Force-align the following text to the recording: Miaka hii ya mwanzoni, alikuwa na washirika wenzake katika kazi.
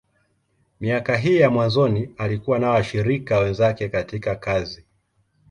Miaka 0.79 1.17
hii 1.17 1.37
ya 1.39 1.49
mwanzoni, 1.49 2.15
alikuwa 2.17 2.59
na 2.59 2.69
washirika 2.69 3.39
wenzake 3.39 3.89
katika 3.89 4.35
kazi. 4.35 4.85